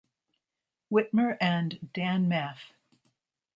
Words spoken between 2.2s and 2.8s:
Maff.